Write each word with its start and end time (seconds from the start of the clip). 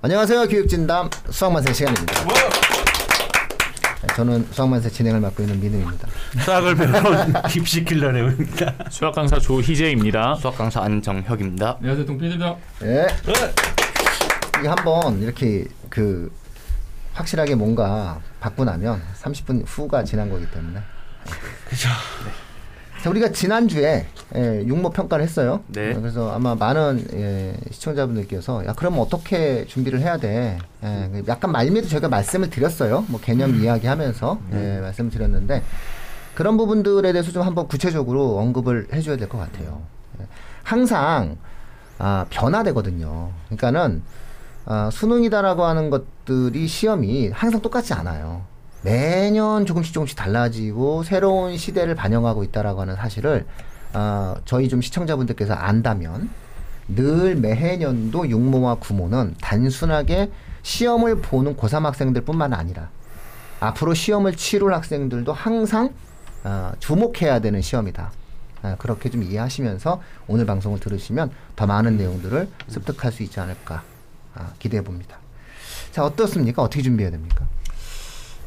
안녕하세요. 0.00 0.46
교육진담 0.46 1.10
수학만세 1.30 1.72
시간입니다. 1.72 2.24
네, 2.24 4.06
저는 4.14 4.46
수학만세 4.52 4.88
진행을 4.90 5.20
맡고 5.20 5.42
있는 5.42 5.60
민우입니다. 5.60 6.06
수학을 6.44 6.76
배우는 6.76 7.32
입시킬러 7.56 8.12
내우입니다. 8.12 8.74
수학 8.90 9.14
강사 9.16 9.40
조희재입니다. 9.40 10.36
수학 10.36 10.56
강사 10.56 10.82
안정혁입니다. 10.82 11.78
안녕하세요 11.78 12.06
동필입니다. 12.06 12.56
네. 12.80 13.06
이게 14.60 14.68
한번 14.68 15.20
이렇게 15.20 15.64
그 15.90 16.32
확실하게 17.14 17.56
뭔가 17.56 18.20
받고 18.38 18.64
나면 18.64 19.02
30분 19.20 19.64
후가 19.66 20.04
지난 20.04 20.30
거기 20.30 20.48
때문에. 20.48 20.80
그죠. 21.68 21.88
자, 21.88 21.94
우리가 23.06 23.30
지난주에 23.30 24.06
예, 24.34 24.64
육모 24.66 24.90
평가를 24.90 25.24
했어요. 25.24 25.60
네. 25.68 25.92
어, 25.94 26.00
그래서 26.00 26.30
아마 26.32 26.54
많은 26.54 27.06
예, 27.14 27.54
시청자분들께서 27.70 28.66
야 28.66 28.72
그럼 28.74 28.98
어떻게 28.98 29.64
준비를 29.66 30.00
해야 30.00 30.16
돼? 30.18 30.58
예, 30.82 31.08
그 31.12 31.22
약간 31.28 31.52
말미도 31.52 31.88
저희가 31.88 32.08
말씀을 32.08 32.50
드렸어요. 32.50 33.04
뭐 33.08 33.20
개념 33.20 33.54
이야기하면서 33.54 34.40
예, 34.52 34.78
말씀을 34.80 35.10
드렸는데 35.10 35.62
그런 36.34 36.56
부분들에 36.56 37.12
대해서 37.12 37.32
좀 37.32 37.42
한번 37.42 37.68
구체적으로 37.68 38.38
언급을 38.38 38.88
해줘야 38.92 39.16
될 39.16 39.28
것 39.28 39.38
같아요. 39.38 39.82
예. 40.20 40.26
항상 40.64 41.36
아, 41.98 42.26
변화되거든요. 42.30 43.30
그러니까는 43.46 44.02
아, 44.66 44.90
수능이다라고 44.92 45.64
하는 45.64 45.88
것들이 45.90 46.66
시험이 46.66 47.30
항상 47.30 47.60
똑같지 47.62 47.94
않아요. 47.94 48.42
매년 48.82 49.66
조금씩 49.66 49.92
조금씩 49.92 50.16
달라지고 50.16 51.02
새로운 51.02 51.56
시대를 51.56 51.94
반영하고 51.94 52.44
있다라고 52.44 52.80
하는 52.82 52.96
사실을 52.96 53.46
아, 53.92 54.36
저희 54.44 54.68
좀 54.68 54.80
시청자분들께서 54.80 55.54
안다면 55.54 56.30
늘 56.88 57.36
매해년도 57.36 58.28
육모와 58.28 58.76
구모는 58.76 59.34
단순하게 59.40 60.30
시험을 60.62 61.20
보는 61.20 61.56
고3 61.56 61.82
학생들뿐만 61.82 62.52
아니라 62.52 62.88
앞으로 63.60 63.94
시험을 63.94 64.36
치룰 64.36 64.72
학생들도 64.74 65.32
항상 65.32 65.92
아, 66.44 66.72
주목해야 66.78 67.40
되는 67.40 67.60
시험이다. 67.60 68.12
아, 68.62 68.76
그렇게 68.78 69.10
좀 69.10 69.22
이해하시면서 69.22 70.00
오늘 70.28 70.46
방송을 70.46 70.80
들으시면 70.80 71.30
더 71.56 71.66
많은 71.66 71.96
내용들을 71.96 72.48
습득할 72.68 73.12
수 73.12 73.22
있지 73.22 73.40
않을까 73.40 73.82
아, 74.34 74.52
기대해 74.58 74.82
봅니다. 74.82 75.18
자 75.90 76.04
어떻습니까? 76.04 76.62
어떻게 76.62 76.82
준비해야 76.82 77.10
됩니까? 77.10 77.46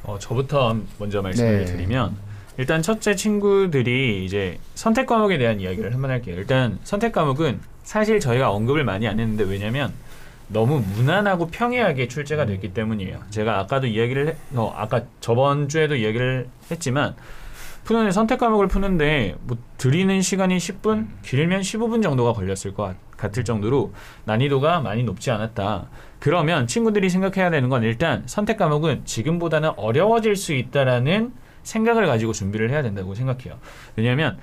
어, 0.03 0.17
저부터 0.19 0.77
먼저 0.97 1.21
말씀을 1.21 1.59
네. 1.59 1.65
드리면 1.65 2.15
일단 2.57 2.81
첫째 2.81 3.15
친구들이 3.15 4.25
이제 4.25 4.59
선택 4.75 5.07
과목에 5.07 5.37
대한 5.37 5.59
이야기를 5.59 5.93
한번 5.93 6.11
할게요. 6.11 6.35
일단 6.37 6.79
선택 6.83 7.11
과목은 7.11 7.59
사실 7.83 8.19
저희가 8.19 8.51
언급을 8.51 8.83
많이 8.83 9.07
안 9.07 9.19
했는데 9.19 9.43
왜냐면 9.43 9.93
너무 10.47 10.79
무난하고 10.95 11.47
평이하게 11.47 12.07
출제가 12.07 12.45
됐기 12.45 12.73
때문이에요. 12.73 13.19
제가 13.29 13.59
아까도 13.59 13.87
이야기를 13.87 14.27
해, 14.27 14.35
어, 14.53 14.73
아까 14.75 15.03
저번 15.21 15.69
주에도 15.69 15.95
이야기를 15.95 16.47
했지만 16.69 17.15
푸는 17.83 18.11
선택 18.11 18.39
과목을 18.39 18.67
푸는데 18.67 19.35
뭐 19.41 19.57
드리는 19.77 20.21
시간이 20.21 20.57
10분 20.57 21.07
길면 21.23 21.61
15분 21.61 22.03
정도가 22.03 22.33
걸렸을 22.33 22.73
것 22.73 22.83
같- 22.83 23.17
같을 23.17 23.43
정도로 23.43 23.93
난이도가 24.25 24.81
많이 24.81 25.03
높지 25.03 25.31
않았다. 25.31 25.87
그러면 26.19 26.67
친구들이 26.67 27.09
생각해야 27.09 27.49
되는 27.49 27.69
건 27.69 27.83
일단 27.83 28.23
선택 28.27 28.57
과목은 28.57 29.01
지금보다는 29.05 29.71
어려워질 29.77 30.35
수 30.35 30.53
있다라는 30.53 31.33
생각을 31.63 32.05
가지고 32.07 32.33
준비를 32.33 32.69
해야 32.71 32.81
된다고 32.81 33.13
생각해요. 33.15 33.59
왜냐하면 33.95 34.37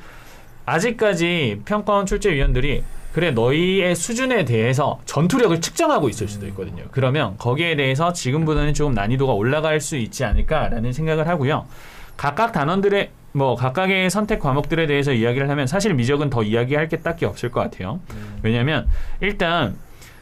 아직까지 0.66 1.62
평가원 1.64 2.06
출제위원들이 2.06 2.82
그래 3.12 3.30
너희의 3.30 3.96
수준에 3.96 4.44
대해서 4.44 5.00
전투력을 5.06 5.60
측정하고 5.60 6.08
있을 6.08 6.28
수도 6.28 6.46
있거든요. 6.48 6.84
그러면 6.90 7.36
거기에 7.38 7.74
대해서 7.74 8.12
지금보다는 8.12 8.74
조금 8.74 8.92
난이도가 8.94 9.32
올라갈 9.32 9.80
수 9.80 9.96
있지 9.96 10.24
않을까라는 10.24 10.92
생각을 10.92 11.26
하고요. 11.26 11.66
각각 12.16 12.52
단원들의 12.52 13.10
뭐 13.32 13.54
각각의 13.54 14.10
선택 14.10 14.40
과목들에 14.40 14.86
대해서 14.86 15.12
이야기를 15.12 15.48
하면 15.50 15.66
사실 15.66 15.94
미적은 15.94 16.30
더 16.30 16.42
이야기할 16.42 16.88
게 16.88 16.98
딱히 16.98 17.24
없을 17.24 17.50
것 17.50 17.60
같아요. 17.60 18.00
왜냐하면 18.42 18.86
일단 19.20 19.76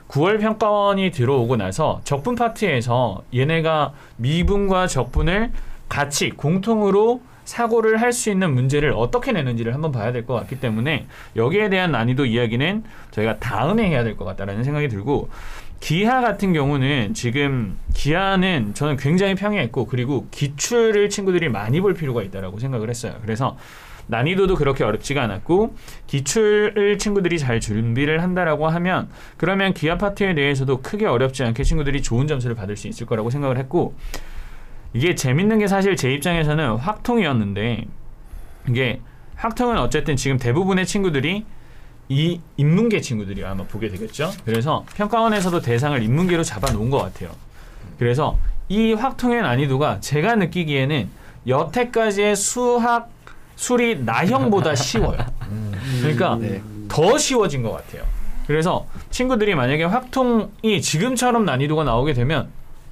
9월 0.08 0.40
평가원이 0.40 1.10
들어오고 1.10 1.56
나서 1.56 2.00
적분 2.04 2.36
파트에서 2.36 3.22
얘네가 3.34 3.92
미분과 4.16 4.86
적분을 4.86 5.50
같이 5.88 6.30
공통으로 6.30 7.20
사고를 7.46 8.00
할 8.02 8.12
수 8.12 8.28
있는 8.30 8.52
문제를 8.54 8.92
어떻게 8.94 9.32
내는지를 9.32 9.72
한번 9.72 9.92
봐야 9.92 10.12
될 10.12 10.26
것 10.26 10.34
같기 10.34 10.60
때문에 10.60 11.06
여기에 11.36 11.70
대한 11.70 11.92
난이도 11.92 12.26
이야기는 12.26 12.84
저희가 13.12 13.38
다음에 13.38 13.88
해야 13.88 14.04
될 14.04 14.16
것 14.16 14.24
같다라는 14.26 14.64
생각이 14.64 14.88
들고 14.88 15.30
기하 15.80 16.20
같은 16.20 16.52
경우는 16.52 17.14
지금 17.14 17.76
기하는 17.94 18.72
저는 18.74 18.96
굉장히 18.96 19.34
평이했고 19.34 19.86
그리고 19.86 20.26
기출을 20.30 21.08
친구들이 21.10 21.48
많이 21.48 21.80
볼 21.80 21.94
필요가 21.94 22.22
있다라고 22.22 22.58
생각을 22.58 22.88
했어요. 22.90 23.14
그래서 23.22 23.56
난이도도 24.08 24.54
그렇게 24.54 24.84
어렵지가 24.84 25.22
않았고 25.22 25.74
기출을 26.06 26.96
친구들이 26.98 27.38
잘 27.38 27.60
준비를 27.60 28.22
한다라고 28.22 28.68
하면 28.68 29.08
그러면 29.36 29.74
기하 29.74 29.98
파트에 29.98 30.34
대해서도 30.34 30.80
크게 30.80 31.06
어렵지 31.06 31.42
않게 31.44 31.62
친구들이 31.64 32.02
좋은 32.02 32.26
점수를 32.26 32.54
받을 32.56 32.76
수 32.76 32.88
있을 32.88 33.06
거라고 33.06 33.30
생각을 33.30 33.58
했고 33.58 33.94
이게 34.96 35.14
재밌는 35.14 35.58
게 35.58 35.66
사실 35.66 35.94
제 35.94 36.10
입장에서는 36.14 36.76
확통이었는데 36.76 37.84
이게 38.70 39.00
확통은 39.34 39.76
어쨌든 39.78 40.16
지금 40.16 40.38
대부분의 40.38 40.86
친구들이 40.86 41.44
이 42.08 42.40
인문계 42.56 43.02
친구들이 43.02 43.44
아마 43.44 43.64
보게 43.64 43.90
되겠죠. 43.90 44.32
그래서 44.46 44.86
평가원에서도 44.94 45.60
대상을 45.60 46.02
인문계로 46.02 46.42
잡아놓은 46.42 46.88
것 46.88 46.96
같아요. 46.96 47.30
그래서 47.98 48.38
이 48.70 48.94
확통의 48.94 49.42
난이도가 49.42 50.00
제가 50.00 50.36
느끼기에는 50.36 51.10
여태까지의 51.46 52.34
수학 52.34 53.10
수리 53.54 54.02
나형보다 54.02 54.74
쉬워요. 54.76 55.18
그러니까 56.00 56.36
네. 56.36 56.62
더 56.88 57.18
쉬워진 57.18 57.62
것 57.62 57.72
같아요. 57.72 58.02
그래서 58.46 58.86
친구들이 59.10 59.56
만약에 59.56 59.84
확통이 59.84 60.80
지금처럼 60.80 61.44
난이도가 61.44 61.84
나오게 61.84 62.14
되면 62.14 62.48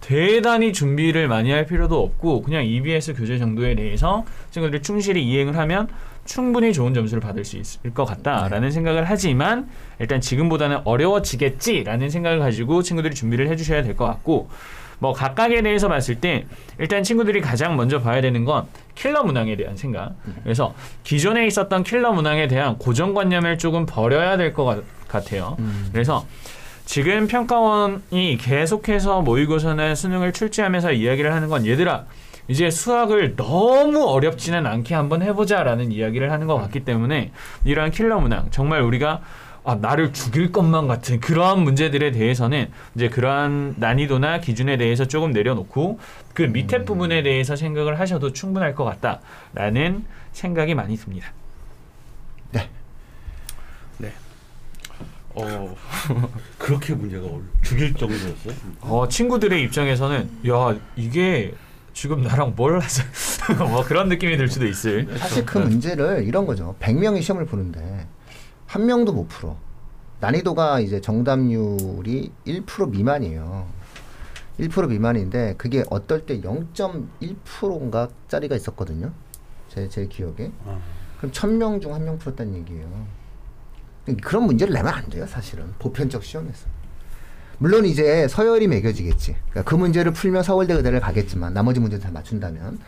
대단히 0.06 0.74
준비를 0.74 1.28
많이 1.28 1.50
할 1.50 1.64
필요도 1.64 1.98
없고 2.02 2.42
그냥 2.42 2.62
EBS 2.64 3.14
교재 3.14 3.38
정도에 3.38 3.74
대해서 3.74 4.24
친구들이 4.50 4.82
충실히 4.82 5.24
이행을 5.24 5.56
하면 5.56 5.88
충분히 6.26 6.74
좋은 6.74 6.92
점수를 6.92 7.22
받을 7.22 7.42
수 7.44 7.56
있을 7.56 7.94
것 7.94 8.04
같다라는 8.04 8.70
생각을 8.70 9.04
하지만 9.06 9.66
일단 9.98 10.20
지금보다는 10.20 10.80
어려워지겠지라는 10.84 12.10
생각을 12.10 12.38
가지고 12.38 12.82
친구들이 12.82 13.14
준비를 13.14 13.48
해주셔야 13.48 13.82
될 13.82 13.96
것 13.96 14.04
같고 14.04 14.50
뭐 14.98 15.12
각각에 15.14 15.62
대해서 15.62 15.88
봤을 15.88 16.16
때 16.16 16.44
일단 16.78 17.02
친구들이 17.02 17.40
가장 17.40 17.76
먼저 17.76 18.00
봐야 18.00 18.20
되는 18.20 18.44
건 18.44 18.66
킬러 18.94 19.22
문항에 19.24 19.56
대한 19.56 19.76
생각. 19.76 20.12
그래서 20.42 20.74
기존에 21.02 21.46
있었던 21.46 21.82
킬러 21.82 22.12
문항에 22.12 22.46
대한 22.48 22.76
고정관념을 22.78 23.56
조금 23.58 23.86
버려야 23.86 24.36
될 24.36 24.52
것 24.52 24.82
같아요. 25.08 25.56
그래서 25.92 26.26
지금 26.84 27.26
평가원이 27.26 28.38
계속해서 28.40 29.22
모의고사나 29.22 29.94
수능을 29.94 30.32
출제하면서 30.32 30.92
이야기를 30.92 31.32
하는 31.32 31.48
건 31.48 31.66
얘들아 31.66 32.04
이제 32.46 32.70
수학을 32.70 33.36
너무 33.36 34.04
어렵지는 34.04 34.66
않게 34.66 34.94
한번 34.94 35.22
해보자라는 35.22 35.92
이야기를 35.92 36.30
하는 36.30 36.46
것 36.46 36.56
같기 36.56 36.84
때문에 36.84 37.32
이러한 37.64 37.90
킬러 37.90 38.20
문항 38.20 38.48
정말 38.50 38.82
우리가 38.82 39.22
아, 39.66 39.76
나를 39.76 40.12
죽일 40.12 40.52
것만 40.52 40.88
같은 40.88 41.20
그러한 41.20 41.60
문제들에 41.60 42.10
대해서는 42.10 42.70
이제 42.94 43.08
그러한 43.08 43.76
난이도나 43.78 44.40
기준에 44.40 44.76
대해서 44.76 45.06
조금 45.06 45.32
내려놓고 45.32 45.98
그 46.34 46.42
밑에 46.42 46.84
부분에 46.84 47.22
대해서 47.22 47.56
생각을 47.56 47.98
하셔도 47.98 48.34
충분할 48.34 48.74
것 48.74 48.84
같다라는 48.84 50.04
생각이 50.32 50.74
많이 50.74 50.98
듭니다. 50.98 51.32
어 55.34 55.74
그렇게 56.58 56.94
문제가 56.94 57.26
올- 57.26 57.42
죽일 57.62 57.92
정도였어요. 57.94 58.54
어, 58.82 59.08
친구들의 59.08 59.62
입장에서는 59.64 60.30
야 60.48 60.76
이게 60.96 61.54
지금 61.92 62.22
나랑 62.22 62.54
뭘 62.56 62.78
하자 62.80 63.04
뭐 63.68 63.84
그런 63.84 64.08
느낌이 64.08 64.36
들 64.36 64.48
수도 64.48 64.66
있을. 64.66 65.16
사실 65.18 65.44
그 65.44 65.58
문제를 65.58 66.24
이런 66.24 66.46
거죠. 66.46 66.74
100명이 66.80 67.22
시험을 67.22 67.46
보는데 67.46 68.06
한 68.66 68.86
명도 68.86 69.12
못 69.12 69.28
풀어. 69.28 69.56
난이도가 70.20 70.80
이제 70.80 71.00
정답률이 71.00 72.32
1% 72.46 72.90
미만이에요. 72.90 73.66
1% 74.60 74.88
미만인데 74.88 75.54
그게 75.58 75.82
어떨 75.90 76.26
때 76.26 76.40
0.1%인가 76.40 78.08
짜리가 78.28 78.54
있었거든요. 78.56 79.12
제, 79.68 79.88
제 79.88 80.06
기억에. 80.06 80.50
아. 80.64 80.78
그럼 81.18 81.32
1000명 81.32 81.80
중 81.82 81.92
한 81.92 82.04
명 82.04 82.18
풀었다는 82.18 82.54
얘기예요. 82.58 83.06
그런 84.22 84.44
문제를 84.44 84.74
내면 84.74 84.92
안 84.92 85.08
돼요, 85.08 85.26
사실은. 85.26 85.64
보편적 85.78 86.22
시험에서. 86.24 86.66
물론 87.58 87.86
이제 87.86 88.26
서열이 88.28 88.66
매겨지겠지. 88.68 89.36
그러니까 89.50 89.62
그 89.70 89.74
문제를 89.74 90.12
풀면 90.12 90.42
서울대 90.42 90.74
의대를 90.74 91.00
가겠지만 91.00 91.54
나머지 91.54 91.80
문제도 91.80 92.02
다 92.02 92.10
맞춘다면 92.12 92.78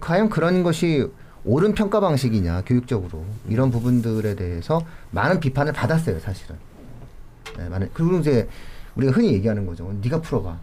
과연 0.00 0.28
그런 0.28 0.62
것이 0.62 1.08
옳은 1.44 1.74
평가 1.74 2.00
방식이냐 2.00 2.62
교육적으로 2.66 3.24
이런 3.48 3.70
부분들에 3.70 4.34
대해서 4.34 4.84
많은 5.10 5.40
비판을 5.40 5.72
받았어요, 5.72 6.20
사실은. 6.20 6.56
네, 7.56 7.68
많은 7.68 7.90
그리고 7.94 8.18
이제 8.18 8.48
우리가 8.96 9.12
흔히 9.12 9.32
얘기하는 9.32 9.66
거죠. 9.66 9.92
네가 10.02 10.20
풀어봐. 10.20 10.58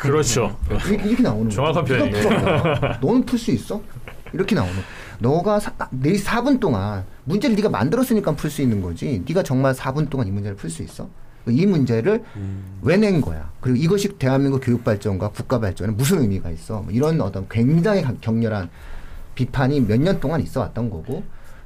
그렇죠. 0.00 0.58
이렇게, 0.68 0.94
이렇게 1.08 1.22
나오는 1.22 1.44
거죠. 1.44 1.56
정확한 1.56 1.84
표현이에요. 1.84 2.98
너는 3.00 3.24
풀수 3.24 3.52
있어? 3.52 3.80
이렇게 4.34 4.54
나오는. 4.54 4.74
너가 5.20 5.60
사, 5.60 5.72
내 5.90 6.12
4분 6.12 6.60
동안 6.60 7.04
문제를 7.24 7.56
네가 7.56 7.68
만들었으니까 7.70 8.34
풀 8.34 8.50
수 8.50 8.60
있는 8.62 8.82
거지. 8.82 9.22
네가 9.26 9.42
정말 9.42 9.72
4분 9.72 10.10
동안 10.10 10.26
이 10.26 10.30
문제를 10.30 10.56
풀 10.56 10.68
수 10.68 10.82
있어? 10.82 11.08
이 11.48 11.66
문제를 11.66 12.24
왜 12.82 12.98
낸 12.98 13.20
거야? 13.20 13.50
그리고 13.60 13.76
이것이 13.78 14.08
대한민국 14.18 14.60
교육 14.60 14.82
발전과 14.82 15.28
국가 15.30 15.60
발전에 15.60 15.92
무슨 15.92 16.20
의미가 16.22 16.50
있어? 16.50 16.80
뭐 16.80 16.90
이런 16.92 17.20
어떤 17.20 17.46
굉장히 17.48 18.02
강- 18.02 18.18
격렬한 18.20 18.70
비판이 19.34 19.80
몇 19.80 19.98
년 20.00 20.20
동안 20.20 20.40
있어 20.40 20.60
왔던 20.60 20.90
거고 20.90 21.22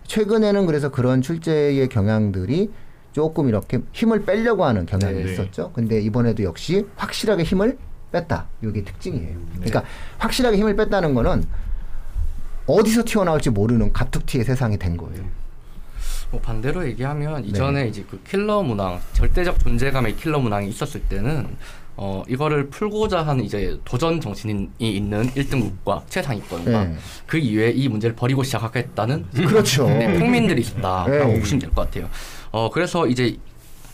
최근에는 0.06 0.66
그래서 0.66 0.90
그런 0.90 1.22
출제의 1.22 1.88
경향들이 1.88 2.70
조금 3.12 3.48
이렇게 3.48 3.80
힘을 3.92 4.24
빼려고 4.24 4.64
하는 4.64 4.84
경향이 4.86 5.22
네. 5.24 5.32
있었죠. 5.32 5.70
근데 5.72 6.00
이번에도 6.00 6.42
역시 6.44 6.86
확실하게 6.96 7.42
힘을 7.44 7.78
뺐다. 8.10 8.46
이게 8.62 8.82
특징이에요. 8.84 9.36
그러니까 9.56 9.84
확실하게 10.18 10.56
힘을 10.56 10.74
뺐다는 10.76 11.14
거는 11.14 11.44
어디서 12.68 13.02
튀어나올지 13.04 13.50
모르는 13.50 13.92
갑툭튀의 13.92 14.44
세상이 14.44 14.78
된 14.78 14.96
거예요. 14.96 15.24
뭐 16.30 16.40
반대로 16.40 16.86
얘기하면 16.86 17.44
이전에 17.44 17.84
네. 17.84 17.88
이제 17.88 18.04
그 18.08 18.20
킬러 18.22 18.62
문항, 18.62 19.00
절대적 19.14 19.58
존재감의 19.60 20.16
킬러 20.16 20.38
문항이 20.38 20.68
있었을 20.68 21.00
때는 21.02 21.56
어 21.96 22.22
이거를 22.28 22.68
풀고자 22.68 23.22
하는 23.26 23.42
이제 23.42 23.76
도전 23.84 24.20
정신이 24.20 24.68
있는 24.78 25.26
1등국과 25.30 26.02
최상위권과 26.08 26.84
네. 26.84 26.94
그 27.26 27.38
이외에 27.38 27.70
이 27.70 27.88
문제를 27.88 28.14
버리고 28.14 28.42
시작하겠다는 28.44 29.24
그렇죠. 29.32 29.88
네, 29.88 30.18
평민들이 30.18 30.60
있었다라고 30.60 31.10
네. 31.32 31.40
보시면 31.40 31.60
될 31.60 31.70
것 31.70 31.86
같아요. 31.86 32.08
어 32.52 32.70
그래서 32.70 33.06
이제 33.06 33.36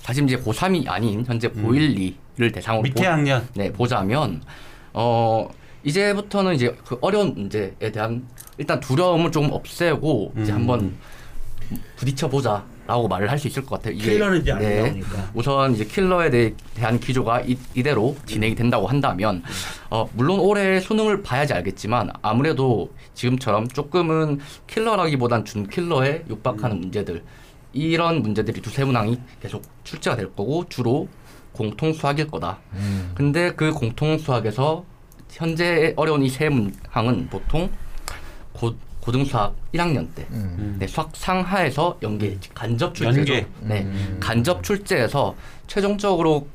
다시 0.02 0.22
이제 0.22 0.36
고3이 0.36 0.88
아닌 0.88 1.24
현재 1.24 1.48
고1, 1.48 2.12
2를 2.38 2.52
대상으로 2.52 2.82
밑에 2.82 3.04
보- 3.04 3.08
학년 3.08 3.48
네, 3.54 3.72
보자면 3.72 4.42
어 4.92 5.48
이제부터는 5.84 6.54
이제 6.54 6.74
그 6.86 6.98
어려운 7.00 7.34
문제에 7.34 7.72
대한 7.92 8.26
일단 8.58 8.80
두려움을 8.80 9.30
좀 9.30 9.50
없애고 9.52 10.32
이제 10.40 10.52
음. 10.52 10.56
한번 10.56 10.96
부딪혀 11.96 12.28
보자라고 12.28 13.08
말을 13.08 13.30
할 13.30 13.38
수 13.38 13.48
있을 13.48 13.64
것 13.64 13.76
같아요. 13.76 13.94
이게- 13.94 14.12
킬러는 14.12 14.40
이제 14.40 14.52
안 14.52 14.60
나오니까. 14.62 15.30
우선 15.34 15.74
이제 15.74 15.84
킬러에 15.84 16.30
대해- 16.30 16.54
대한 16.74 16.98
기조가 17.00 17.42
이, 17.42 17.56
이대로 17.74 18.16
진행이 18.26 18.54
된다고 18.54 18.86
한다면 18.86 19.42
어 19.90 20.08
물론 20.14 20.38
올해 20.40 20.80
수능을 20.80 21.22
봐야지 21.22 21.52
알겠지만 21.52 22.10
아무래도 22.22 22.90
지금처럼 23.14 23.68
조금은 23.68 24.40
킬러라기보단 24.66 25.44
준 25.44 25.66
킬러에 25.68 26.24
육박하는 26.28 26.80
문제들 26.80 27.22
이런 27.72 28.22
문제들이 28.22 28.60
두세 28.62 28.84
문항이 28.84 29.18
계속 29.42 29.62
출제가 29.84 30.16
될 30.16 30.26
거고 30.34 30.64
주로 30.68 31.08
공통 31.52 31.92
수학일 31.92 32.28
거다. 32.30 32.58
음. 32.74 33.12
근데 33.14 33.52
그 33.52 33.72
공통 33.72 34.16
수학에서 34.18 34.84
현재 35.34 35.92
어려운 35.96 36.22
이 36.22 36.28
세 36.28 36.48
문항은 36.48 37.28
보통 37.28 37.68
고, 38.52 38.74
고등 39.00 39.24
수학 39.24 39.54
1학년 39.74 40.06
때 40.14 40.26
음. 40.30 40.76
네, 40.78 40.86
수학 40.86 41.10
상하에서 41.14 41.98
연계 42.02 42.38
간접 42.54 42.94
출제죠. 42.94 43.32
연계. 43.34 43.46
네, 43.60 43.82
음. 43.82 44.16
간접 44.20 44.62
출제에서 44.62 45.34
최종적으로 45.66 46.46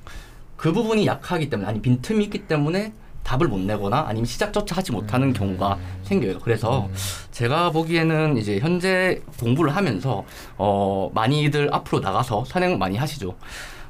그 0.57 0.71
부분이 0.73 1.05
약하기 1.05 1.49
때문에 1.49 1.69
아니 1.69 1.81
빈틈이 1.81 2.23
있기 2.25 2.47
때문에 2.47 2.93
답을 3.23 3.47
못 3.47 3.59
내거나 3.59 4.05
아니면 4.07 4.25
시작조차 4.25 4.77
하지 4.77 4.91
못하는 4.91 5.33
경우가 5.33 5.77
생겨요. 6.03 6.39
그래서 6.39 6.89
제가 7.31 7.69
보기에는 7.71 8.37
이제 8.37 8.57
현재 8.59 9.21
공부를 9.39 9.75
하면서 9.75 10.25
어 10.57 11.11
많이들 11.13 11.69
앞으로 11.71 11.99
나가서 11.99 12.45
선행 12.45 12.79
많이 12.79 12.97
하시죠. 12.97 13.35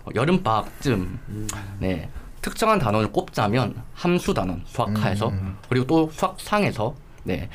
어, 0.04 0.10
여름 0.16 0.44
방학쯤 0.44 1.20
네 1.80 2.10
특정한 2.42 2.80
단원을 2.80 3.12
꼽자면 3.12 3.82
함수 3.94 4.34
단원 4.34 4.62
수학하에서 4.66 5.32
그리고 5.70 5.86
또 5.88 6.10
수학상에서 6.12 6.96
네 7.24 7.50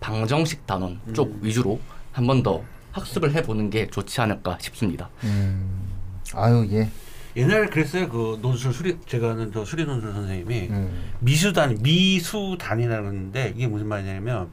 방정식 0.00 0.66
단원 0.66 1.00
쪽 1.12 1.38
위주로 1.42 1.80
한 2.12 2.26
번 2.26 2.42
더 2.42 2.62
학습을 2.92 3.32
해보는 3.34 3.70
게 3.70 3.86
좋지 3.86 4.20
않을까 4.20 4.58
싶습니다. 4.60 5.08
음. 5.24 5.88
아유 6.34 6.66
예. 6.72 6.88
옛날에 7.36 7.66
그랬어요. 7.66 8.08
그 8.08 8.38
논술 8.42 8.72
수리 8.72 8.98
제가 9.06 9.32
아는 9.32 9.52
저 9.52 9.64
수리 9.64 9.84
논술 9.84 10.12
선생님이 10.12 10.68
음. 10.70 11.10
미수단 11.20 11.78
미수단이라는데 11.80 13.54
이게 13.56 13.66
무슨 13.66 13.86
말이냐면 13.86 14.48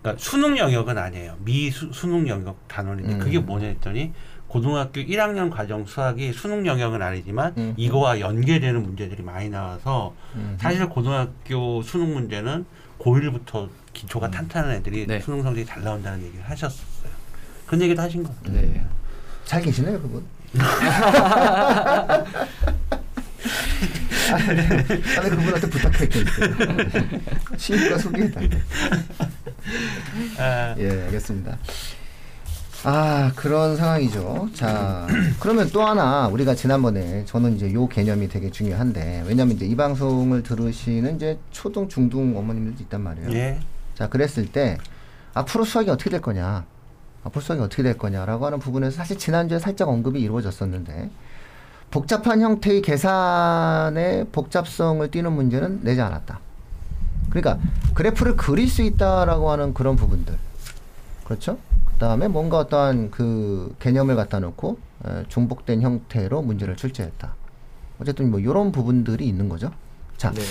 그러니까 0.00 0.22
수능 0.22 0.56
영역은 0.58 0.96
아니에요. 0.98 1.36
미수 1.40 1.90
수능 1.92 2.28
영역 2.28 2.66
단원인데 2.68 3.14
음. 3.14 3.18
그게 3.18 3.38
뭐냐 3.38 3.66
했더니 3.68 4.12
고등학교 4.52 5.00
1학년 5.00 5.50
과정 5.50 5.86
수학이 5.86 6.34
수능 6.34 6.66
영역은 6.66 7.00
아니지만 7.00 7.54
음. 7.56 7.72
이거와 7.78 8.20
연계되는 8.20 8.82
문제들이 8.82 9.22
많이 9.22 9.48
나와서 9.48 10.14
음. 10.34 10.58
사실 10.60 10.86
고등학교 10.90 11.80
수능 11.80 12.12
문제는 12.12 12.66
고1부터 12.98 13.70
기초가 13.94 14.30
탄탄한 14.30 14.72
애들이 14.72 15.06
네. 15.06 15.20
수능 15.20 15.42
성적이 15.42 15.64
잘 15.64 15.82
나온다는 15.82 16.22
얘기를 16.22 16.44
하셨었어요. 16.44 17.10
그런 17.64 17.80
얘기도 17.80 18.02
하신 18.02 18.24
것 18.24 18.36
같아요. 18.42 18.60
네. 18.60 18.86
잘 19.46 19.62
계시네요 19.62 19.98
그분. 20.02 20.22
아니 25.18 25.30
그분한테 25.30 25.70
부탁할 25.70 26.08
게 26.10 26.20
있어요. 26.20 26.54
친구가 27.56 27.96
소개해달래. 27.96 28.62
아, 30.38 30.74
예, 30.76 30.90
알겠습니다. 31.06 31.56
아 32.84 33.30
그런 33.36 33.76
상황이죠. 33.76 34.48
자 34.54 35.06
그러면 35.38 35.70
또 35.72 35.82
하나 35.82 36.26
우리가 36.26 36.54
지난번에 36.54 37.24
저는 37.26 37.54
이제 37.54 37.72
요 37.72 37.86
개념이 37.86 38.28
되게 38.28 38.50
중요한데 38.50 39.24
왜냐면 39.26 39.54
이제 39.54 39.64
이 39.66 39.76
방송을 39.76 40.42
들으시는 40.42 41.16
이제 41.16 41.38
초등 41.52 41.88
중등 41.88 42.36
어머님들도 42.36 42.82
있단 42.82 43.00
말이에요. 43.00 43.30
예. 43.32 43.60
자 43.94 44.08
그랬을 44.08 44.50
때 44.50 44.78
앞으로 45.32 45.64
수학이 45.64 45.90
어떻게 45.90 46.10
될 46.10 46.20
거냐 46.20 46.64
앞으로 47.22 47.40
수학이 47.40 47.62
어떻게 47.62 47.84
될 47.84 47.96
거냐라고 47.96 48.46
하는 48.46 48.58
부분에서 48.58 48.96
사실 48.96 49.16
지난주에 49.16 49.60
살짝 49.60 49.88
언급이 49.88 50.20
이루어졌었는데 50.20 51.10
복잡한 51.92 52.40
형태의 52.40 52.82
계산의 52.82 54.26
복잡성을 54.32 55.08
띠는 55.08 55.32
문제는 55.32 55.80
내지 55.82 56.00
않았다 56.00 56.40
그러니까 57.30 57.58
그래프를 57.94 58.36
그릴 58.36 58.68
수 58.68 58.82
있다라고 58.82 59.50
하는 59.52 59.72
그런 59.72 59.94
부분들 59.94 60.36
그렇죠 61.24 61.58
그 61.68 61.71
다음에 62.02 62.26
뭔가 62.26 62.58
어떠한 62.58 63.12
그 63.12 63.76
개념을 63.78 64.16
갖다 64.16 64.40
놓고 64.40 64.76
에, 65.06 65.24
중복된 65.28 65.82
형태로 65.82 66.42
문제를 66.42 66.74
출제했다 66.74 67.34
어쨌든 68.00 68.30
뭐 68.30 68.40
이런 68.40 68.72
부분들이 68.72 69.28
있는 69.28 69.48
거죠 69.48 69.70
자 70.16 70.32
네. 70.32 70.42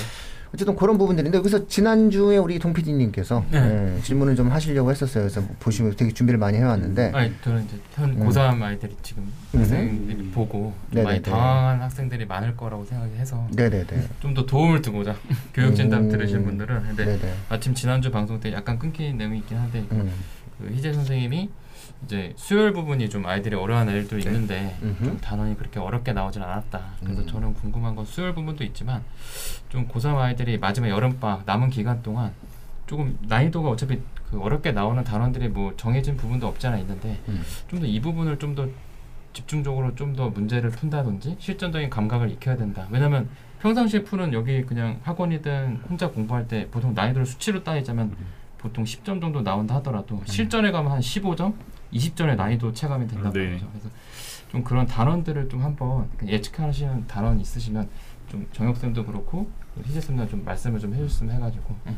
어쨌든 0.54 0.76
그런 0.76 0.98
부분들인데 0.98 1.38
여기서 1.38 1.68
지난주에 1.68 2.38
우리 2.38 2.60
동 2.60 2.74
PD님께서 2.74 3.46
네. 3.50 3.96
예, 3.98 4.02
질문을 4.02 4.36
좀 4.36 4.52
하시려고 4.52 4.92
했었어요. 4.92 5.24
그래서 5.24 5.40
뭐 5.40 5.56
보시면 5.60 5.96
되게 5.96 6.12
준비를 6.12 6.38
많이 6.38 6.58
해왔는데 6.58 7.12
아니 7.14 7.32
저는 7.42 7.64
이제 7.64 7.78
현 7.94 8.10
음. 8.10 8.28
고3 8.28 8.62
아이들이 8.62 8.96
지금 9.02 9.32
음흠. 9.56 9.62
학생들이 9.62 10.32
보고 10.32 10.74
좀 10.92 11.04
많이 11.04 11.20
네네네. 11.20 11.22
당황한 11.22 11.82
학생들이 11.82 12.26
많을 12.26 12.58
거라고 12.58 12.84
생각해서 12.84 13.48
네네네. 13.56 14.10
좀더 14.20 14.46
도움을 14.46 14.82
두고자 14.82 15.16
교육진담 15.54 16.04
음. 16.04 16.10
들으신 16.10 16.44
분들은 16.44 16.84
근데 16.84 17.06
네네. 17.06 17.34
마침 17.50 17.74
지난주 17.74 18.12
방송 18.12 18.40
때 18.42 18.52
약간 18.52 18.78
끊긴 18.78 19.18
내용이 19.18 19.38
있긴 19.40 19.58
한데 19.58 19.86
음. 19.94 20.12
그 20.62 20.72
희재 20.74 20.94
선생님이 20.94 21.50
이제 22.06 22.34
수요일 22.36 22.74
부분이 22.74 23.10
좀 23.10 23.26
아이들이 23.26 23.56
어려워하는 23.56 23.96
애들도 23.96 24.18
있는데 24.20 24.76
음흠. 24.82 25.06
좀 25.06 25.18
단원이 25.20 25.58
그렇게 25.58 25.80
어렵게 25.80 26.14
나오진 26.14 26.42
않았다. 26.42 26.82
그래서 27.00 27.22
음. 27.22 27.28
저는 27.28 27.54
궁금한 27.54 27.96
건 27.96 28.06
수요일 28.06 28.34
부분도 28.34 28.64
있지만 28.64 29.04
좀 29.70 29.88
고3 29.88 30.18
아이들이 30.18 30.58
마지막 30.58 30.90
여름방학 30.90 31.44
남은 31.46 31.70
기간 31.70 32.02
동안 32.02 32.32
조금 32.88 33.18
난이도가 33.28 33.70
어차피 33.70 34.00
그 34.30 34.40
어렵게 34.42 34.72
나오는 34.72 35.04
단원들이 35.04 35.50
뭐 35.50 35.74
정해진 35.78 36.18
부분도 36.18 36.48
없지 36.48 36.68
않아 36.68 36.78
있는데 36.80 37.20
음. 37.28 37.42
좀더 37.70 37.86
이 37.86 38.00
부분을 38.02 38.40
좀 38.40 38.56
더 38.56 38.68
집중적으로 39.34 39.96
좀 39.96 40.14
더 40.16 40.30
문제를 40.30 40.72
푼다든지 40.72 41.38
실전적인 41.40 41.90
감각을 41.90 42.32
익혀야 42.32 42.58
된다. 42.58 42.88
왜냐면 42.92 43.30
평상시에 43.62 44.04
푸는 44.04 44.34
여기 44.34 44.64
그냥 44.66 45.00
학원이든 45.04 45.84
혼자 45.90 46.10
공부할 46.10 46.48
때 46.50 46.68
보통 46.70 46.94
난이도를 46.94 47.26
수치로 47.26 47.64
따지자면 47.64 48.14
보통 48.62 48.84
10점 48.84 49.20
정도 49.20 49.42
나온다 49.42 49.76
하더라도 49.76 50.22
실전에 50.26 50.72
가면 50.72 50.92
한 50.92 51.00
15점, 51.00 51.54
20점의 51.94 52.36
난이도 52.36 52.74
체감이 52.74 53.08
된다고 53.08 53.34
네. 53.34 53.54
하죠. 53.54 53.68
그래서 53.72 53.90
좀 54.50 54.64
그런 54.64 54.86
단원들을 54.86 55.50
좀 55.50 55.64
한번 55.64 56.10
예측하시는 56.24 57.08
단원 57.08 57.40
있으시면 57.40 57.90
좀 58.30 58.48
정혁 58.54 58.78
쌤도 58.78 59.06
그렇고 59.06 59.50
희재 59.84 60.00
쌤도 60.00 60.28
좀 60.28 60.46
말씀을 60.46 60.80
좀 60.80 60.94
해줬으면 60.94 61.36
해가지고 61.36 61.76
응. 61.88 61.98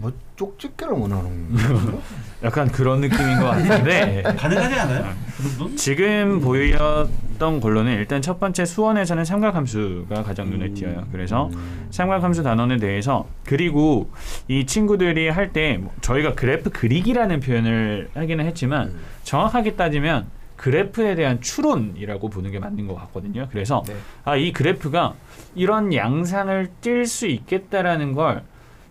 어, 0.00 0.02
뭐 0.02 0.12
쪽집게를 0.36 0.94
원하는? 0.94 1.48
약간 2.42 2.68
그런 2.70 3.00
느낌인 3.02 3.38
것 3.38 3.46
같은데 3.46 4.22
가능하지 4.36 4.74
않아요? 4.80 5.12
그? 5.58 5.76
지금 5.76 6.40
보였던 6.40 7.60
걸로는 7.60 7.92
일단 7.94 8.22
첫 8.22 8.40
번째 8.40 8.64
수원에서는 8.64 9.24
삼각함수가 9.24 10.22
가장 10.22 10.48
눈에 10.50 10.70
띄어요. 10.72 11.06
그래서 11.12 11.48
음. 11.52 11.86
삼각함수 11.90 12.42
단원에 12.42 12.78
대해서 12.78 13.26
그리고 13.44 14.10
이 14.48 14.64
친구들이 14.66 15.28
할 15.28 15.50
때 15.52 15.80
저희가 16.00 16.34
그래프 16.34 16.70
그리기라는 16.70 17.40
표현을 17.40 18.08
하기는 18.14 18.46
했지만 18.46 18.94
정확하게 19.24 19.74
따지면 19.74 20.26
그래프에 20.56 21.14
대한 21.16 21.40
추론이라고 21.40 22.28
보는 22.28 22.50
게 22.52 22.58
맞는 22.58 22.86
것 22.86 22.94
같거든요. 22.94 23.48
그래서 23.50 23.82
네. 23.86 23.96
아, 24.24 24.36
이 24.36 24.52
그래프가 24.52 25.14
이런 25.56 25.92
양상을 25.92 26.68
띌 26.82 27.06
수 27.06 27.26
있겠다라는 27.26 28.12
걸 28.12 28.42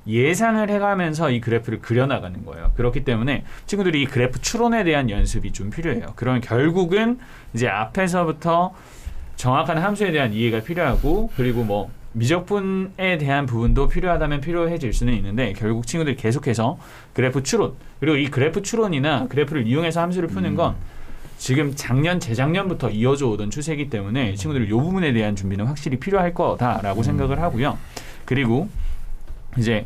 예상을 0.09 0.69
해가면서 0.69 1.31
이 1.31 1.39
그래프를 1.39 1.79
그려나가는 1.79 2.43
거예요. 2.45 2.71
그렇기 2.75 3.03
때문에 3.03 3.43
친구들이 3.65 4.01
이 4.01 4.05
그래프 4.05 4.41
추론에 4.41 4.83
대한 4.83 5.09
연습이 5.09 5.51
좀 5.51 5.69
필요해요. 5.69 6.13
그러면 6.15 6.41
결국은 6.41 7.19
이제 7.53 7.67
앞에서부터 7.67 8.73
정확한 9.35 9.77
함수에 9.77 10.11
대한 10.11 10.33
이해가 10.33 10.61
필요하고 10.61 11.31
그리고 11.35 11.63
뭐 11.63 11.89
미적분에 12.13 13.17
대한 13.19 13.45
부분도 13.45 13.87
필요하다면 13.87 14.41
필요해질 14.41 14.93
수는 14.93 15.13
있는데 15.13 15.53
결국 15.53 15.85
친구들이 15.85 16.15
계속해서 16.15 16.79
그래프 17.13 17.43
추론 17.43 17.73
그리고 17.99 18.17
이 18.17 18.27
그래프 18.27 18.61
추론이나 18.61 19.27
그래프를 19.27 19.67
이용해서 19.67 20.01
함수를 20.01 20.27
푸는 20.27 20.55
건 20.55 20.75
지금 21.37 21.73
작년 21.75 22.19
재작년부터 22.19 22.89
이어져 22.89 23.27
오던 23.27 23.49
추세이기 23.49 23.89
때문에 23.89 24.35
친구들 24.35 24.65
이 24.65 24.69
부분에 24.71 25.13
대한 25.13 25.35
준비는 25.35 25.67
확실히 25.67 25.97
필요할 25.97 26.33
거다라고 26.33 27.03
생각을 27.03 27.39
하고요. 27.41 27.77
그리고 28.25 28.67
이제 29.57 29.85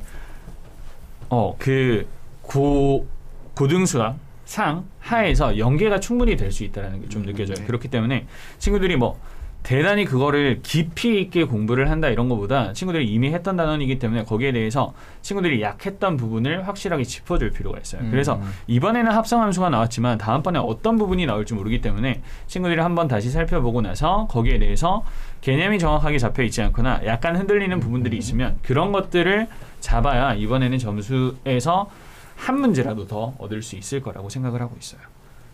어 1.29 1.55
그 1.58 2.05
고 2.41 3.08
고등수학 3.55 4.17
상 4.46 4.86
하에서 5.00 5.58
연계가 5.58 6.00
충분히 6.00 6.36
될 6.36 6.51
수 6.51 6.63
있다라는 6.65 7.01
게 7.01 7.08
좀 7.08 7.25
느껴져요. 7.25 7.55
네. 7.55 7.63
그렇기 7.65 7.88
때문에 7.88 8.27
친구들이 8.60 8.98
뭐 8.98 9.17
대단히 9.63 10.03
그거를 10.03 10.60
깊이 10.62 11.22
있게 11.22 11.46
공부를 11.46 11.89
한다 11.89 12.10
이런 12.10 12.27
것보다 12.27 12.74
친구들이 12.74 13.05
이미 13.08 13.32
했던 13.34 13.55
단원이기 13.55 13.98
때문에 13.98 14.25
거기에 14.25 14.51
대해서 14.51 14.93
친구들이 15.22 15.62
약했던 15.62 16.17
부분을 16.17 16.67
확실하게 16.67 17.05
짚어줄 17.05 17.51
필요가 17.51 17.79
있어요. 17.79 18.01
음. 18.01 18.12
그래서 18.12 18.41
이번에는 18.67 19.12
합성함수가 19.12 19.70
나왔지만 19.70 20.17
다음번에 20.17 20.60
어떤 20.60 20.98
부분이 20.98 21.25
나올지 21.25 21.53
모르기 21.53 21.79
때문에 21.82 22.22
친구들이 22.48 22.82
한번 22.82 23.08
다시 23.08 23.32
살펴보고 23.32 23.82
나서 23.82 24.27
거기에 24.29 24.60
대해서 24.60 25.05
개념이 25.39 25.79
정확하게 25.79 26.17
잡혀 26.17 26.43
있지 26.43 26.62
않거나 26.62 27.01
약간 27.05 27.38
흔들리는 27.38 27.79
부분들이 27.79 28.17
있으면 28.17 28.58
그런 28.63 28.91
것들을 28.91 29.48
잡아야 29.79 30.34
이번에는 30.34 30.77
점수에서 30.77 31.89
한 32.36 32.60
문제라도 32.60 33.08
더 33.08 33.34
얻을 33.38 33.62
수 33.62 33.77
있을 33.77 34.01
거라고 34.01 34.29
생각을 34.29 34.62
하고 34.62 34.75
있어요. 34.77 35.00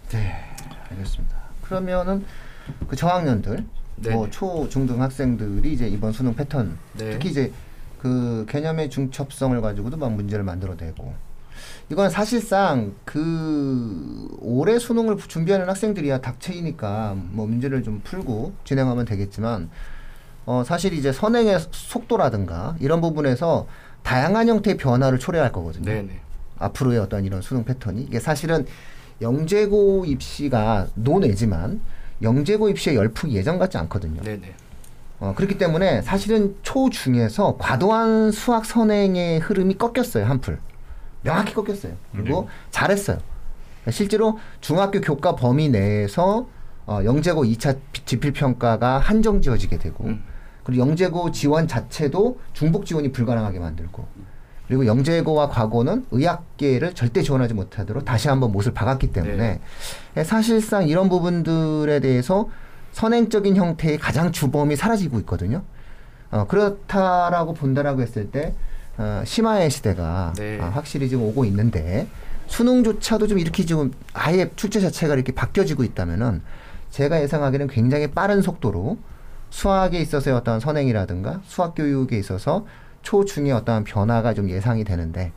네, 0.09 0.35
알겠습니다. 0.89 1.35
그러면은 1.61 2.25
그 2.87 2.95
저학년들, 2.95 3.63
네. 4.01 4.11
뭐 4.11 4.29
초, 4.29 4.67
중등 4.69 5.01
학생들이 5.01 5.73
이제 5.73 5.87
이번 5.87 6.11
수능 6.11 6.33
패턴, 6.35 6.77
네. 6.97 7.11
특히 7.11 7.29
이제 7.29 7.51
그 7.99 8.45
개념의 8.47 8.89
중첩성을 8.89 9.59
가지고도 9.61 9.97
막 9.97 10.13
문제를 10.13 10.43
만들어내고 10.43 11.13
이건 11.89 12.09
사실상 12.09 12.93
그 13.03 14.27
올해 14.39 14.79
수능을 14.79 15.17
준비하는 15.17 15.67
학생들이야 15.67 16.21
닥쳐이니까 16.21 17.17
뭐 17.31 17.45
문제를 17.45 17.83
좀 17.83 18.01
풀고 18.03 18.53
진행하면 18.63 19.05
되겠지만 19.05 19.69
어 20.45 20.63
사실 20.65 20.93
이제 20.93 21.11
선행의 21.11 21.59
속도라든가 21.71 22.77
이런 22.79 23.01
부분에서 23.01 23.67
다양한 24.03 24.47
형태의 24.47 24.77
변화를 24.77 25.19
초래할 25.19 25.51
거거든요. 25.51 25.85
네네. 25.85 26.21
앞으로의 26.57 26.99
어떤 26.99 27.25
이런 27.25 27.41
수능 27.41 27.63
패턴이 27.63 28.03
이게 28.03 28.19
사실은 28.19 28.65
영재고 29.21 30.05
입시가 30.05 30.87
논외지만 30.95 31.81
영재고 32.21 32.69
입시의 32.69 32.95
열풍이 32.95 33.35
예전 33.35 33.59
같지 33.59 33.77
않거든요. 33.77 34.21
네네. 34.21 34.53
어, 35.19 35.33
그렇기 35.35 35.57
때문에 35.57 36.01
사실은 36.01 36.55
초중에서 36.63 37.57
과도한 37.57 38.31
수학 38.31 38.65
선행의 38.65 39.39
흐름이 39.39 39.77
꺾였어요 39.77 40.25
한풀 40.25 40.59
명확히 41.23 41.53
꺾였어요 41.53 41.93
그리고 42.13 42.47
잘했어요 42.71 43.17
실제로 43.89 44.39
중학교 44.61 45.01
교과 45.01 45.35
범위 45.35 45.67
내에서 45.69 46.47
어, 46.85 47.01
영재고 47.03 47.43
2차 47.43 47.77
지필 48.05 48.31
평가가 48.31 48.97
한정 48.97 49.41
지어지게 49.41 49.77
되고 49.77 50.05
음. 50.05 50.23
그리고 50.63 50.81
영재고 50.87 51.31
지원 51.31 51.67
자체도 51.67 52.39
중복 52.53 52.85
지원이 52.85 53.11
불가능하게 53.11 53.59
만들고 53.59 54.07
그리고 54.69 54.85
영재고와 54.85 55.49
과고는 55.49 56.05
의학계를 56.11 56.93
절대 56.93 57.23
지원하지 57.23 57.55
못하도록 57.55 58.05
다시 58.05 58.27
한번 58.27 58.51
못을 58.51 58.71
박았기 58.71 59.11
때문에 59.11 59.59
사실상 60.23 60.87
이런 60.87 61.09
부분들에 61.09 61.99
대해서 61.99 62.47
선행적인 62.91 63.55
형태의 63.55 63.97
가장 63.97 64.31
주범이 64.31 64.75
사라지고 64.75 65.19
있거든요. 65.21 65.63
어, 66.29 66.45
그렇다라고 66.47 67.55
본다라고 67.55 68.03
했을 68.03 68.29
때 68.29 68.53
어, 68.99 69.23
심화의 69.25 69.71
시대가 69.71 70.33
네. 70.37 70.59
아, 70.61 70.65
확실히 70.65 71.09
지금 71.09 71.23
오고 71.23 71.45
있는데 71.45 72.07
수능조차도 72.45 73.25
좀 73.25 73.39
이렇게 73.39 73.65
지금 73.65 73.91
아예 74.13 74.51
출제 74.55 74.81
자체가 74.81 75.15
이렇게 75.15 75.31
바뀌어지고 75.31 75.83
있다면은 75.83 76.43
제가 76.91 77.23
예상하기에는 77.23 77.67
굉장히 77.69 78.05
빠른 78.11 78.43
속도로 78.43 78.99
수학에 79.49 79.99
있어서의 79.99 80.35
어떤 80.35 80.59
선행이라든가 80.59 81.41
수학 81.45 81.73
교육에 81.73 82.19
있어서 82.19 82.67
초중의 83.09 83.51
어떠한 83.53 83.85
변화가 83.85 84.35
좀 84.35 84.51
예상이 84.51 84.83
되는데 84.83 85.31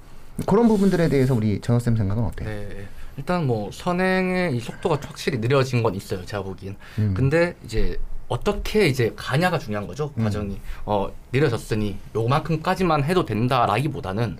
그런 0.46 0.68
부분들에 0.68 1.08
대해서 1.08 1.34
우리 1.34 1.58
정혁쌤 1.62 1.96
생각은 1.96 2.22
어때요? 2.22 2.46
네. 2.46 2.86
일단 3.16 3.46
뭐 3.46 3.70
선행의 3.72 4.54
이 4.54 4.60
속도가 4.60 4.98
확실히 5.02 5.40
느려진 5.40 5.82
건 5.82 5.94
있어요. 5.94 6.24
제가 6.26 6.42
보기엔. 6.42 6.76
음. 6.98 7.14
근데 7.16 7.56
이제 7.64 7.98
어떻게 8.28 8.88
이제 8.88 9.14
가냐가 9.16 9.58
중요한 9.58 9.86
거죠. 9.86 10.12
음. 10.18 10.24
과정이. 10.24 10.58
어, 10.84 11.10
느려졌으니 11.32 11.96
요만큼까지만 12.14 13.04
해도 13.04 13.24
된다라기보다는 13.24 14.36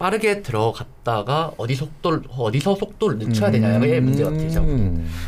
빠르게 0.00 0.42
들어갔다가 0.42 1.52
어디 1.56 1.76
속도를 1.76 2.22
어디서 2.30 2.74
속도를 2.74 3.18
늦춰야 3.18 3.52
되냐의 3.52 3.98
음. 3.98 4.04
문제가 4.06 4.30
되죠. 4.30 4.66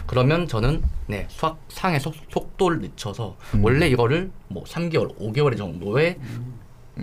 그러면 0.09 0.49
저는 0.49 0.83
네 1.07 1.27
수학 1.29 1.59
상의 1.69 2.01
속, 2.01 2.15
속도를 2.31 2.81
늦춰서 2.81 3.37
음. 3.55 3.65
원래 3.65 3.87
이거를 3.87 4.33
뭐 4.49 4.65
3개월, 4.65 5.17
5개월 5.19 5.57
정도의 5.57 6.17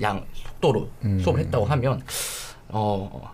양 0.01 0.25
속도로 0.34 0.89
음. 1.05 1.19
수업을 1.19 1.41
했다고 1.41 1.65
하면 1.65 2.01
어 2.69 3.31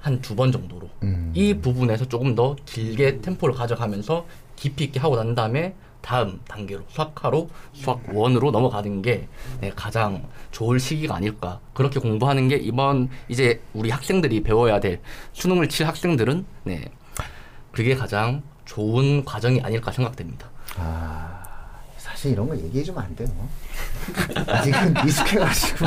한 0.00 0.20
두 0.22 0.36
번 0.36 0.52
정도로 0.52 0.88
음. 1.02 1.32
이 1.34 1.52
부분에서 1.54 2.04
조금 2.06 2.34
더 2.36 2.54
길게 2.64 3.20
템포를 3.20 3.54
가져가면서 3.54 4.26
깊이 4.54 4.84
있게 4.84 5.00
하고 5.00 5.16
난 5.16 5.34
다음에 5.34 5.74
다음 6.00 6.40
단계로 6.46 6.84
수학하로 6.88 7.50
수학 7.72 8.00
원으로 8.14 8.52
넘어가는 8.52 9.02
게 9.02 9.26
네, 9.60 9.70
가장 9.74 10.24
좋을 10.52 10.78
시기가 10.78 11.16
아닐까 11.16 11.58
그렇게 11.74 11.98
공부하는 11.98 12.46
게 12.46 12.54
이번 12.56 13.10
이제 13.28 13.60
우리 13.74 13.90
학생들이 13.90 14.44
배워야 14.44 14.78
될 14.78 15.00
수능을 15.32 15.68
칠 15.68 15.86
학생들은 15.88 16.46
네 16.62 16.84
그게 17.72 17.96
가장 17.96 18.42
좋은 18.64 19.24
과정이 19.24 19.60
아닐까 19.62 19.90
생각됩니다. 19.90 20.48
아, 20.76 21.27
사실 22.18 22.32
이런 22.32 22.48
거 22.48 22.56
얘기해 22.56 22.82
주면 22.82 23.04
안 23.04 23.14
돼요. 23.14 23.28
아직은 24.48 24.92
미숙해가지고 25.04 25.86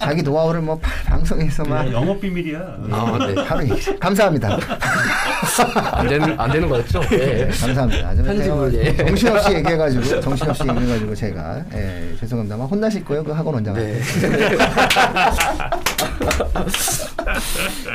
자기 0.00 0.22
노하우를 0.22 0.60
뭐 0.60 0.78
파- 0.78 0.88
방송에서 1.06 1.64
막 1.64 1.78
그냥 1.82 1.92
영업 2.02 2.20
비밀이야. 2.20 2.58
아, 2.92 3.18
네. 3.26 3.34
하루 3.42 3.68
얘기. 3.68 3.98
감사합니다. 3.98 4.56
안 5.90 6.06
되는 6.06 6.38
안 6.38 6.52
되는 6.52 6.68
거였죠? 6.68 7.00
네, 7.10 7.16
네. 7.16 7.48
감사합니다. 7.48 8.14
좀 8.14 8.24
편집을, 8.26 8.74
예. 8.74 8.96
정신없이 9.06 9.54
얘기해가지고 9.54 10.20
정신없이 10.20 10.62
얘기해가지고 10.68 11.14
제가 11.16 11.64
예, 11.74 12.14
죄송합니다. 12.20 12.54
아마 12.54 12.64
혼나실 12.66 13.04
거예요 13.04 13.24
그 13.24 13.32
학원 13.32 13.56
원장한테. 13.56 13.92
네. 13.92 14.00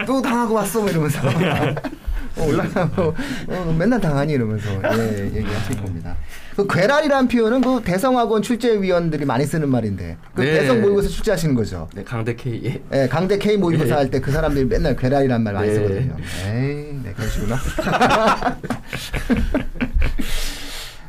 또 0.06 0.22
당하고 0.22 0.56
왔어 0.56 0.82
뭐 0.82 0.90
이러면서 0.90 1.20
어, 2.38 2.46
올라가고 2.46 3.14
어, 3.48 3.76
맨날 3.78 4.00
당하니 4.00 4.34
이러면서 4.34 4.70
예, 4.98 5.26
얘기하실 5.36 5.78
겁니다. 5.78 6.16
그 6.56 6.68
괴랄이라는 6.68 7.28
표현은 7.28 7.62
그 7.62 7.82
대성학원 7.84 8.42
출제위원들이 8.42 9.26
많이 9.26 9.46
쓰는 9.46 9.70
말인데 9.70 10.18
그 10.36 10.42
네. 10.42 10.60
대성 10.60 10.82
모의고사 10.82 11.08
출제하시는 11.10 11.56
거죠. 11.56 11.88
네, 11.94 12.04
강대 12.04 12.36
K. 12.36 12.62
예. 12.66 12.82
예, 12.94 13.08
강대 13.08 13.38
K 13.38 13.58
모의고사 13.58 13.88
네. 13.88 13.94
할때 13.94 14.20
그 14.20 14.32
사람들이 14.32 14.66
맨날 14.66 14.96
괴랄이란 14.96 15.44
말 15.44 15.54
많이 15.54 15.68
네. 15.68 15.74
쓰거든요. 15.76 16.16
에이, 16.48 17.00
네, 17.04 17.14
그러시구나. 17.16 17.58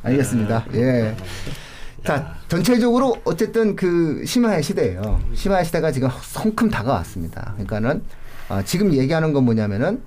알겠습니다. 0.02 0.66
예. 0.74 1.14
자, 2.04 2.34
전체적으로 2.48 3.16
어쨌든 3.24 3.76
그 3.76 4.24
심화의 4.26 4.62
시대예요. 4.62 5.20
심화의 5.34 5.64
시대가 5.64 5.92
지금 5.92 6.08
성큼 6.22 6.68
다가왔습니다. 6.68 7.52
그러니까는 7.54 8.02
아, 8.48 8.62
지금 8.62 8.92
얘기하는 8.92 9.32
건 9.32 9.44
뭐냐면은 9.44 10.02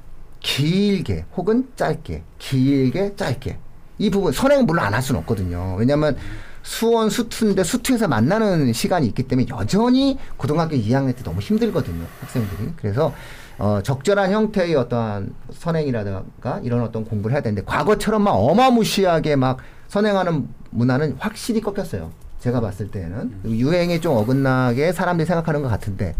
길게 0.46 1.25
혹은 1.36 1.68
짧게, 1.75 2.22
길게, 2.38 3.16
짧게 3.16 3.58
이 3.98 4.10
부분 4.12 4.32
선행 4.32 4.66
물론 4.66 4.86
안 4.86 4.94
할 4.94 5.02
수는 5.02 5.22
없거든요. 5.22 5.75
왜냐하면 5.80 6.16
수원 6.62 7.10
수투인데 7.10 7.64
수투에서 7.64 8.08
만나는 8.08 8.72
시간이 8.72 9.08
있기 9.08 9.24
때문에 9.24 9.48
여전히 9.50 10.20
고등학교 10.38 10.75
2학년 10.75 11.16
때 11.16 11.24
너무 11.24 11.40
힘들거든요 11.42 12.06
학생들이. 12.22 12.74
그래서 12.78 13.12
어, 13.58 13.80
적절한 13.82 14.32
형태의 14.32 14.75
어떠한 14.75 15.34
선행이라든가 15.52 16.60
이런 16.64 16.82
어떤 16.82 17.06
공부를 17.06 17.34
해야 17.34 17.42
되는데 17.42 17.64
과거처럼 17.66 18.22
막 18.22 18.32
어마무시하게 18.34 19.36
막 19.38 19.58
선행하는 19.88 20.48
문화는 20.70 21.16
확실히 21.20 21.60
꺾였어요. 21.62 22.12
제가 22.40 22.62
봤을 22.62 22.92
때는 22.92 23.34
그리고 23.42 23.58
유행에 23.58 24.00
좀 24.00 24.16
어긋나게 24.18 24.92
사람들이 24.92 25.25
생각하는 25.25 25.64
것 25.64 25.70
같은데 25.70 26.16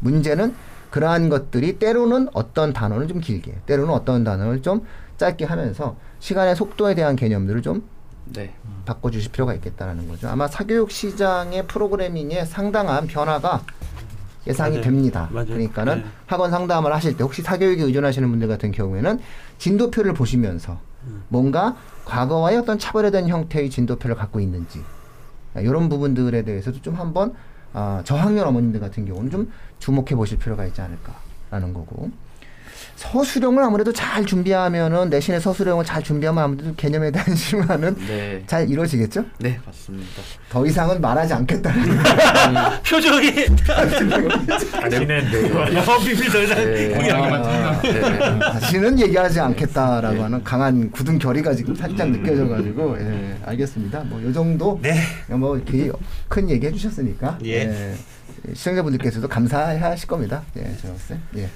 문제는 0.00 0.54
그러한 0.90 1.28
것들이 1.28 1.78
때로는 1.78 2.28
어떤 2.32 2.72
단어는 2.72 3.08
좀 3.08 3.20
길게, 3.20 3.60
때로는 3.66 3.92
어떤 3.92 4.24
단어를 4.24 4.62
좀 4.62 4.82
짧게 5.18 5.44
하면서 5.44 5.96
시간의 6.20 6.56
속도에 6.56 6.94
대한 6.94 7.16
개념들을 7.16 7.62
좀 7.62 7.82
네. 8.26 8.54
바꿔주실 8.84 9.32
필요가 9.32 9.54
있겠다라는 9.54 10.08
거죠. 10.08 10.28
아마 10.28 10.48
사교육 10.48 10.90
시장의 10.90 11.66
프로그래밍에 11.66 12.44
상당한 12.44 13.06
변화가 13.06 13.62
예상이 14.46 14.76
맞아요. 14.76 14.84
됩니다. 14.84 15.28
맞아요. 15.32 15.46
그러니까는 15.46 15.98
네. 15.98 16.04
학원 16.26 16.50
상담을 16.50 16.94
하실 16.94 17.16
때 17.16 17.24
혹시 17.24 17.42
사교육에 17.42 17.82
의존하시는 17.82 18.28
분들 18.28 18.48
같은 18.48 18.72
경우에는 18.72 19.18
진도표를 19.58 20.14
보시면서 20.14 20.78
음. 21.04 21.22
뭔가 21.28 21.76
과거와의 22.04 22.58
어떤 22.58 22.78
차별화된 22.78 23.28
형태의 23.28 23.70
진도표를 23.70 24.14
갖고 24.16 24.38
있는지 24.40 24.82
이런 25.56 25.88
부분들에 25.88 26.42
대해서도 26.42 26.80
좀 26.82 26.94
한번 26.94 27.34
아, 27.78 28.00
저학년 28.04 28.46
어머님들 28.46 28.80
같은 28.80 29.04
경우는 29.04 29.30
좀 29.30 29.52
주목해 29.80 30.14
보실 30.14 30.38
필요가 30.38 30.64
있지 30.64 30.80
않을까라는 30.80 31.74
거고 31.74 32.10
서술형을 32.96 33.62
아무래도 33.62 33.92
잘 33.92 34.24
준비하면은 34.24 35.10
내신의 35.10 35.40
서술형을 35.40 35.84
잘 35.84 36.02
준비하면 36.02 36.44
아무래도 36.44 36.74
개념에 36.76 37.10
대한 37.10 37.32
실무는 37.36 37.96
네. 38.06 38.42
잘 38.46 38.68
이루어지겠죠? 38.68 39.24
네, 39.38 39.58
맞습니다. 39.64 40.22
더 40.50 40.66
이상은 40.66 41.00
말하지 41.00 41.34
않겠다는 41.34 41.98
표정이 42.86 43.32
다시는 43.66 44.10
영업 45.74 46.04
비밀 46.04 46.30
더 46.30 46.42
이상 46.42 46.56
네. 46.56 47.12
아, 47.12 47.80
네. 47.82 48.38
다시는 48.38 48.98
얘기하지 49.00 49.40
않겠다라고 49.40 50.24
하는 50.24 50.42
강한 50.44 50.90
굳은 50.90 51.18
결의가 51.18 51.54
지금 51.54 51.74
살짝 51.74 52.10
느껴져가지고 52.10 52.96
예, 53.00 53.36
알겠습니다. 53.44 54.00
뭐요 54.04 54.32
정도 54.32 54.78
네. 54.82 55.00
뭐 55.28 55.56
이렇게 55.56 55.90
큰 56.28 56.48
얘기 56.48 56.66
해주셨으니까 56.66 57.38
예. 57.44 57.94
시청자분들께서도 58.54 59.28
감사하실 59.28 60.08
겁니다. 60.08 60.42
예, 60.56 60.62
제가 60.80 60.94
봤을 60.94 61.16
때. 61.34 61.42
예. 61.42 61.48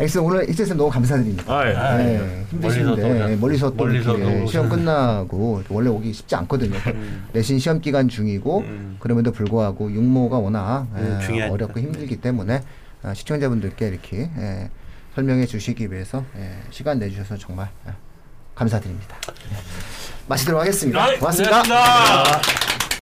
알겠습니다. 0.00 0.20
오늘 0.22 0.48
이재선 0.48 0.76
너무 0.76 0.90
감사드립니다. 0.90 1.52
아, 1.52 1.68
예. 1.68 1.74
아, 1.74 2.00
예, 2.00 2.14
예. 2.14 2.44
힘드신데 2.50 3.36
멀리서 3.36 3.70
또 3.70 3.84
예, 3.84 3.92
멀리서 3.92 4.16
또 4.16 4.46
시험 4.46 4.68
끝나고 4.68 5.62
원래 5.68 5.90
오기 5.90 6.12
쉽지 6.12 6.34
않거든요. 6.36 6.78
음. 6.86 7.28
내신 7.32 7.58
시험 7.58 7.80
기간 7.80 8.08
중이고 8.08 8.60
음. 8.60 8.96
그럼에도 8.98 9.32
불구하고 9.32 9.92
육모가 9.92 10.38
워낙 10.38 10.86
음, 10.94 11.20
예. 11.32 11.48
어렵고 11.48 11.80
힘들기 11.80 12.16
때문에 12.16 12.62
아, 13.02 13.14
시청자분들께 13.14 13.88
이렇게 13.88 14.30
예, 14.38 14.70
설명해 15.14 15.46
주시기 15.46 15.90
위해서 15.92 16.24
예, 16.36 16.50
시간 16.70 16.98
내주셔서 16.98 17.36
정말 17.36 17.68
예, 17.86 17.92
감사드립니다. 18.54 19.16
마치도록 20.28 20.60
하겠습니다. 20.60 21.02
아, 21.02 21.18
고맙습니다. 21.18 21.62
고맙습니다. 21.62 22.69